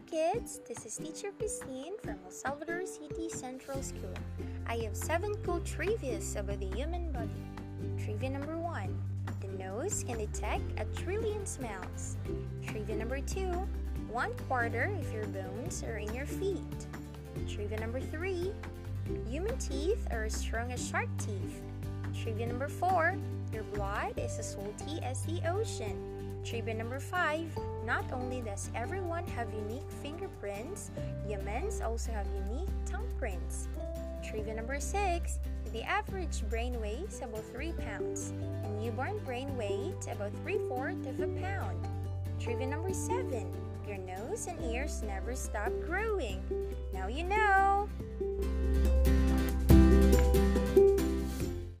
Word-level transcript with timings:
kids, 0.00 0.60
this 0.66 0.84
is 0.84 0.96
teacher 0.96 1.30
Christine 1.38 1.94
from 2.02 2.16
El 2.24 2.30
Salvador 2.30 2.84
City 2.84 3.28
Central 3.28 3.80
School. 3.80 4.14
I 4.66 4.76
have 4.78 4.96
seven 4.96 5.34
cool 5.44 5.60
trivias 5.60 6.36
about 6.36 6.58
the 6.58 6.66
human 6.66 7.12
body. 7.12 7.30
Trivia 8.02 8.30
number 8.30 8.58
one 8.58 9.00
The 9.40 9.48
nose 9.56 10.04
can 10.06 10.18
detect 10.18 10.64
a 10.78 10.84
trillion 11.00 11.46
smells. 11.46 12.16
Trivia 12.66 12.96
number 12.96 13.20
two 13.20 13.52
One 14.10 14.32
quarter 14.48 14.92
of 14.98 15.12
your 15.12 15.26
bones 15.26 15.84
are 15.84 15.98
in 15.98 16.12
your 16.12 16.26
feet. 16.26 16.86
Trivia 17.48 17.78
number 17.78 18.00
three 18.00 18.52
Human 19.28 19.56
teeth 19.58 20.08
are 20.10 20.24
as 20.24 20.34
strong 20.34 20.72
as 20.72 20.88
shark 20.88 21.08
teeth. 21.18 21.62
Trivia 22.20 22.46
number 22.46 22.68
four 22.68 23.16
Your 23.52 23.64
blood 23.74 24.14
is 24.16 24.38
as 24.38 24.52
salty 24.52 25.00
as 25.04 25.22
the 25.22 25.40
ocean. 25.48 26.23
Trivia 26.44 26.74
number 26.74 27.00
five 27.00 27.46
Not 27.86 28.04
only 28.12 28.42
does 28.42 28.70
everyone 28.74 29.26
have 29.28 29.48
unique 29.54 29.90
fingerprints, 30.02 30.90
humans 31.26 31.80
also 31.80 32.12
have 32.12 32.26
unique 32.48 32.68
tongue 32.84 33.08
prints. 33.18 33.68
Trivia 34.22 34.54
number 34.54 34.78
six 34.78 35.38
The 35.72 35.82
average 35.82 36.42
brain 36.50 36.78
weighs 36.82 37.20
about 37.22 37.44
3 37.52 37.72
pounds. 37.72 38.34
A 38.64 38.68
newborn 38.78 39.18
brain 39.24 39.56
weighs 39.56 40.06
about 40.06 40.32
3 40.42 40.58
fourths 40.68 41.06
of 41.08 41.18
a 41.20 41.28
pound. 41.40 41.80
Trivia 42.38 42.66
number 42.66 42.92
seven 42.92 43.50
Your 43.88 43.98
nose 43.98 44.46
and 44.46 44.60
ears 44.70 45.02
never 45.02 45.34
stop 45.34 45.72
growing. 45.86 46.42
Now 46.92 47.08
you 47.08 47.24
know! 47.24 47.88